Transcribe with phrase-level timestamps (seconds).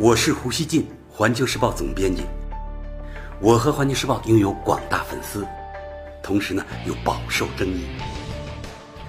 [0.00, 2.22] 我是胡锡进，环球时报总编辑。
[3.40, 5.44] 我和环球时报拥有广大粉丝，
[6.22, 7.84] 同时呢又饱受争议。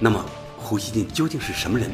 [0.00, 0.24] 那么，
[0.58, 1.88] 胡锡进究竟是什么人？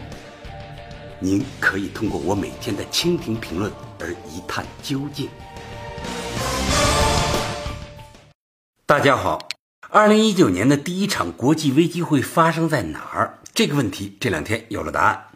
[1.20, 3.70] 您可以通过我每天的蜻蜓评论
[4.00, 5.28] 而一探究竟。
[8.86, 9.38] 大家好，
[9.90, 13.38] 二零一九年的第一场国际危机会发生在哪儿？
[13.52, 15.27] 这个问题这两天有了答案。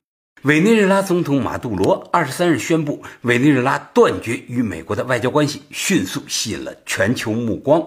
[0.43, 7.81] 委内瑞拉总统马杜罗二十三日宣布，委内瑞拉断绝与美国的外交关系，迅速吸引了全球目光。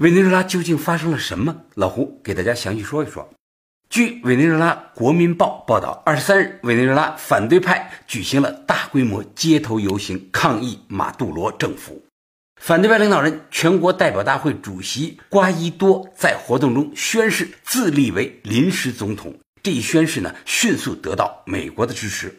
[0.00, 1.54] 委内瑞拉究竟发生了什么？
[1.74, 3.28] 老胡给大家详细说一说。
[3.90, 12.02] 据委内瑞拉国民报报道，二十三日，委内瑞拉反对派举行了大规模街头游行，抗议马杜罗政府。
[12.62, 19.34] 反对派领导人、全国代表大会主席瓜伊多在活动中宣誓自立为临时总统。
[19.64, 22.36] 这一宣誓呢，迅速得到美国的支持。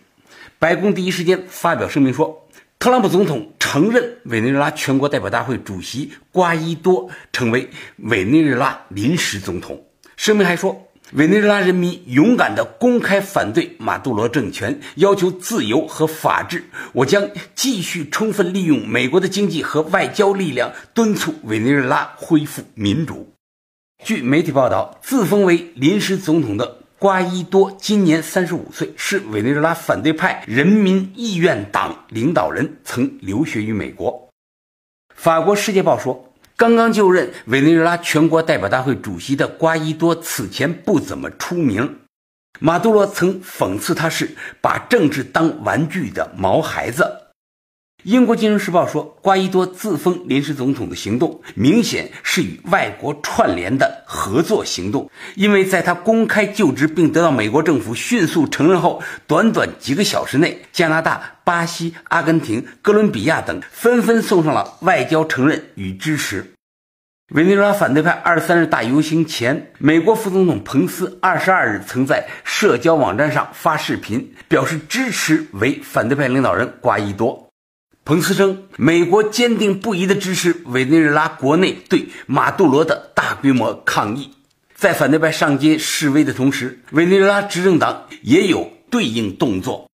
[0.59, 7.67] 白宫第一时间发表声明说，特朗普总统承认委内瑞拉全国代表大会主席瓜伊多成为
[7.97, 9.83] 委内瑞拉临时总统。
[10.15, 16.65] 声明还说，委内瑞拉人民勇敢地公开反对马杜罗政权，要求自由和法治。
[16.93, 23.33] 我将继续充分利用美国的经济和外交力量，敦促委内瑞拉恢复民主。
[24.03, 26.84] 据媒体报道，自封为临时总统的。
[27.05, 34.27] 瓜伊多今年三十五岁，是委内瑞拉反对派人民意愿党领导人，曾留学于美国。
[35.13, 41.99] 法国《世界报》说，刚刚就任委内瑞拉全国代表大会主席的瓜伊多此前不怎么出名。
[42.59, 47.24] 马杜罗曾讽刺他是把政治当玩具的毛孩子。
[48.05, 66.53] 英国金融时报说，瓜伊多自封临时总统的行动明显是与外国串联的合作行动，因为在他公开就职并得到美国政府迅速承认后，短短几个小时内，加拿大、巴西、阿根廷、哥伦比亚等纷纷送上了外交承认与支持。
[67.33, 77.44] 委内瑞拉反对派二十三日大游行前，美国副总统彭斯二十二日曾在社交网站上发视频，表示支持为反对派领导人瓜伊多。
[78.07, 84.29] 彭斯称，美国坚定不移地支持委内瑞拉国内对马杜罗的大规模抗议。
[84.75, 89.89] 在反对派上街示威的同时，委内瑞拉执政党也有对应动作。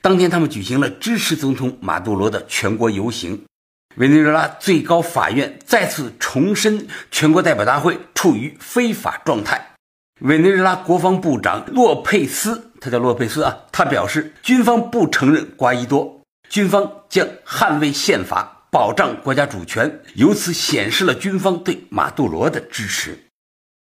[0.00, 3.44] 当天，他们举行了支持总统马杜罗的全国游行。
[3.94, 9.74] 委内瑞拉最高法院再次重申，全国代表大会处于非法状态。
[10.22, 16.21] 委内瑞拉国防部长洛佩斯，他叫洛佩斯啊，他表示，军方不承认瓜伊多。
[16.52, 23.18] 军方将捍卫宪法，保障国家主权，由此显示了军方对马杜罗的支持。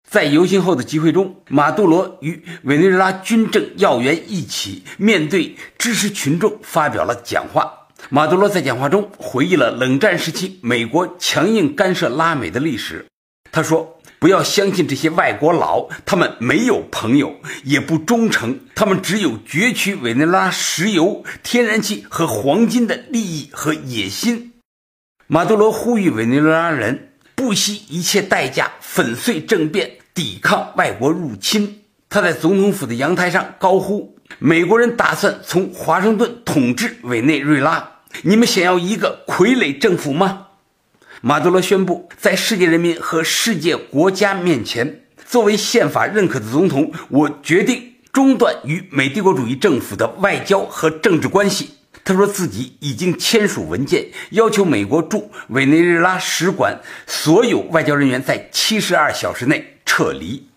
[0.06, 7.88] 在游行后的集会中，马杜罗与委内瑞拉军政要员一起面对支持群众发表了讲话。
[8.10, 13.06] 马杜罗在讲话中回忆了冷战时期美国强硬干涉拉美的历史。
[13.50, 13.98] 他说。
[14.22, 24.52] 不要相信这些外国佬，他们没有朋友，也不忠诚，他们只有攫取委内瑞拉石油、天然气和黄金的利益和野心。
[25.26, 31.82] 马杜罗呼吁委内瑞拉人不惜一切代价粉碎政变，抵抗外国入侵。
[32.08, 37.90] 他在总统府的阳台上高呼：“美国人打算从华盛顿统治委内瑞拉，
[38.22, 40.46] 你们想要一个傀儡政府吗？”
[41.24, 51.74] 马杜罗宣布，在世界人民和世界国家面前，作为宪法认可的总统，我决定中断与美帝国主义政府的外交和政治关系。
[52.02, 60.48] 他说自己已经签署文件，要求美国驻委内瑞拉使馆所有外交人员在七十二小时内撤离。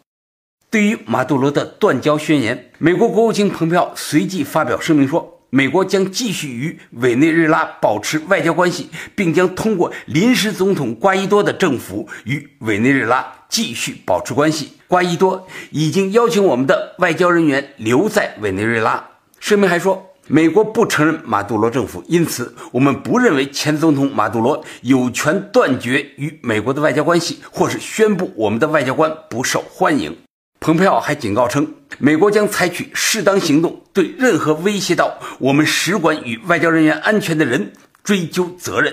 [0.72, 5.35] 对于马杜罗的断交宣言，美国国务卿蓬佩奥随即发表声明说。
[5.56, 14.74] 美国将继续与委内瑞拉保持外交关系，并将通过临时总统瓜伊多的政府与委内瑞拉继续保持关系。
[14.90, 19.02] 瓜伊多已经邀请我们的外交人员留在委内瑞拉。
[19.40, 30.25] 声明还说，美国不承认马杜罗政府，因此我们不认为前总统马杜罗有权断绝与美国的外交关系，或是宣布我们的外交官不受欢迎。
[30.66, 37.72] 蓬佩奥还警告称，美国将采取适当行动，对任何威胁到我们使馆与外交人员安全的人
[38.04, 38.92] 追究责任。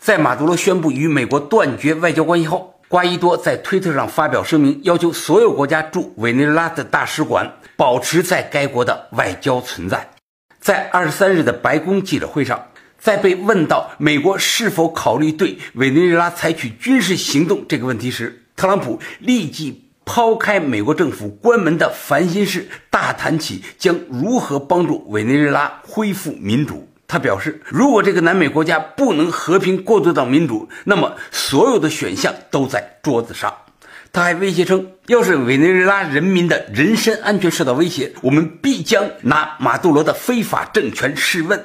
[0.00, 10.10] 在马杜罗宣布与美国断绝外交关系后，瓜伊多在推特上发表声明，要求所有国家驻委内瑞拉的大使馆保持在该国的外交存在。
[10.58, 12.66] 在二十三日的白宫记者会上，
[12.98, 19.84] 在被问到美国是否考虑对委内瑞拉采取军事行动这个问题时，特朗普立即。
[20.08, 26.88] 抛开美国政府关门的烦心事，大谈起将如何帮助委内瑞拉恢复民主。
[27.06, 33.54] 他表示，如果这个南美国家不能和平过渡到民主，那么所有的选项都在桌子上。
[34.10, 41.62] 他还威胁称，要是委内瑞拉人民的人身安全受到威胁，我们必将拿马杜罗的非法政权试问。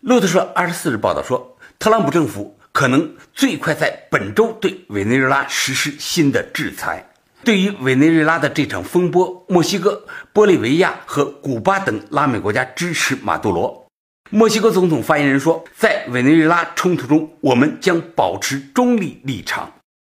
[0.00, 7.06] 路透社二十四日报道说，特朗普政府可能最快在本周对委内瑞拉实施新的制裁。
[7.42, 10.04] 对于委内瑞拉的这场风波，墨西哥、
[10.34, 13.86] 玻利维亚和古巴等拉美国家支持马杜罗。
[14.30, 19.72] 墨西哥总统发言人说，在委内瑞拉冲突中，我们将保持中立立场。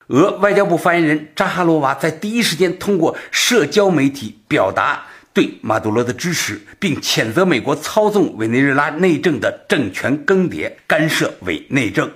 [0.09, 12.11] 俄外交部发言人扎哈罗娃在第一时间通过社交媒体表达对马杜罗的支持，并谴责美国操纵委内瑞拉内政的政权更迭、干涉委内政。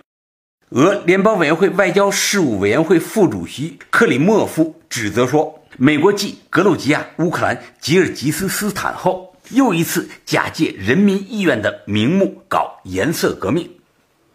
[0.70, 9.32] 俄联邦委员会外交事务委员会副主席克里莫夫指责说，美国继格鲁吉亚、乌克兰、吉尔吉斯斯坦后。
[9.50, 13.70] 又一次假借人民意愿的名目搞颜色革命。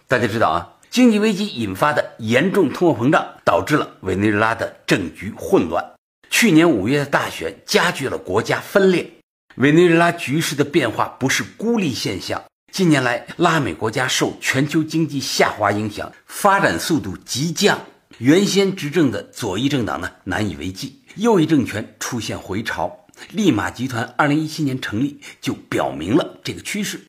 [0.07, 5.85] 大家知道啊，经济危机引发的严重通货膨胀，导致了委内瑞拉的政局混乱。
[6.29, 9.11] 去年五月的大选加剧了国家分裂。
[9.55, 12.41] 委内瑞拉局势的变化不是孤立现象。
[12.71, 17.77] 近年来，拉美国家受全球经济下滑影响，发展速度急降。
[18.17, 23.05] 原先执政的左翼政党呢难以为继，右翼政权出现回潮。
[23.33, 27.01] 利马集团二零一七年成立，就表明了这个趋势。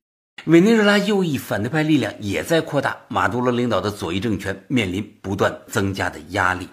[0.47, 6.69] 委内瑞拉右翼反对派力量也在扩大，马杜罗领导的左翼政权面临不断增加的压力。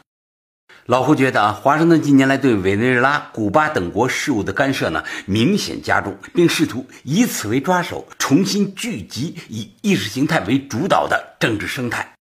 [0.90, 12.16] 老胡觉得啊，华盛顿近年来对委内瑞拉、古巴等国事务的干涉呢，明显加重，并试图以此为抓手，重新聚集以意识形态为主导的政治生态。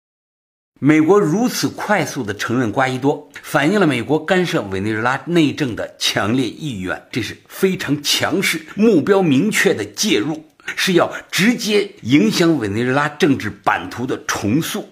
[0.78, 7.02] 美国如此快速地承认瓜伊多，反映了美国干涉委内瑞拉内政的强烈意愿。
[7.10, 10.44] 这是非常强势、目标明确的介入，
[10.76, 14.90] 是要直接影响委内瑞拉政治版图的重塑。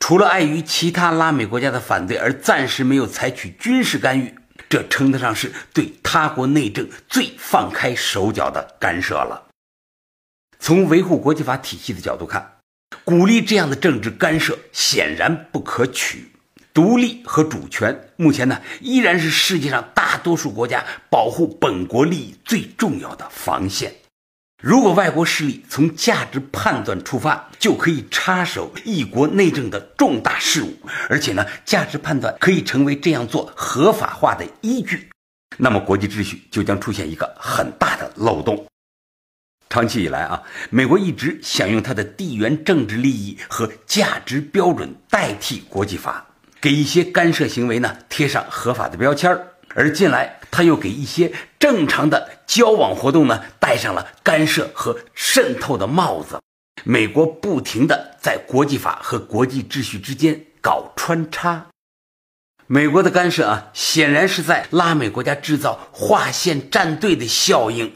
[0.00, 4.34] 除了碍于其他拉美国家的反对而暂时没有采取军事干预，
[4.68, 9.46] 这称得上是对他国内政最放开手脚的干涉了。
[10.58, 12.56] 从维护国际法体系的角度看。
[13.04, 16.32] 鼓励这样的政治干涉显然不可取。
[16.74, 23.94] 独立和主权目前呢依然是世界上大多数国家保护本国利益最重要的防线。
[24.60, 30.76] 如果外国势力从价值判断出发，就可以插手一国内政的重大事务，
[31.08, 35.08] 而且呢价值判断可以成为这样做合法化的依据，
[35.56, 38.66] 那么国际秩序就将出现一个很大的漏洞。
[39.70, 46.26] 长期以来啊，美国一直想用它的地缘政治利益和价值标准代替国际法，
[46.60, 49.38] 给一些干涉行为呢贴上合法的标签儿；
[49.74, 56.40] 而近来，他又给一些正常的交往活动呢戴上了干涉和渗透的帽子。
[56.84, 61.66] 美国不停地在国际法和国际秩序之间搞穿插。
[62.66, 67.92] 美国的干涉啊，显然是在拉美国家制造划线站队的效应。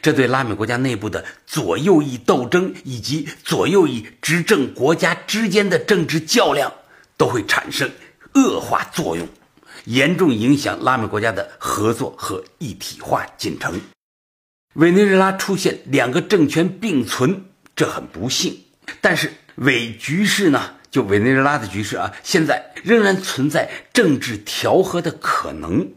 [0.00, 6.72] 这对拉美国家内部的左右翼斗争以及左右翼执政国家之间的政治较量
[7.16, 7.88] 都会产生
[8.34, 9.28] 恶化作用，
[9.84, 13.80] 严重影响拉美国家的合作和一体化进程。
[14.74, 17.44] 委内瑞拉出现两个政权并存，
[17.76, 18.64] 这很不幸。
[19.00, 20.74] 但是委局势呢？
[20.90, 25.90] 就委内瑞拉的局势啊，现在仍然存在政治调和的可能。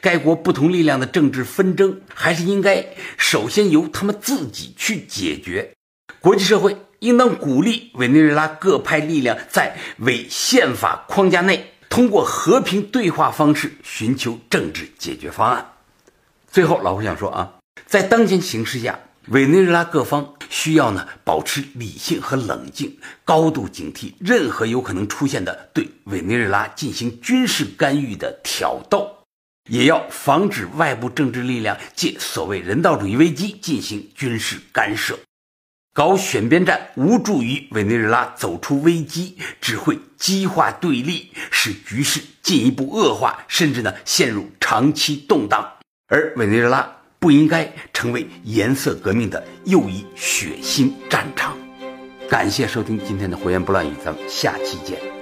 [0.00, 2.86] 该国不同力量的政治纷争，还是应该
[3.16, 5.74] 首先由他们自己去解决。
[6.20, 15.72] 国际社会应当鼓励委内瑞拉各派力量在为宪法框架内，通过和平对话方式寻求政治解决方案。
[16.50, 17.54] 最后，老胡想说啊，
[17.86, 29.14] 在当前形势下，委内瑞拉各方需要呢保持理性和冷静，高度警惕任何有可能出现的对委内瑞拉进行军事干预的挑逗。
[29.68, 35.18] 也要防止外部政治力量借所谓人道主义危机进行军事干涉，
[35.98, 45.68] 搞选边站无助于委内瑞拉走出危机，只会激化对立，使局势进一步恶化，甚至呢陷入长期动荡。
[46.06, 46.88] 而委内瑞拉
[47.18, 51.58] 不应该成为颜色革命的又一血腥战场。
[52.30, 55.17] 感谢收听今天的《胡言不乱语》，咱们下期见。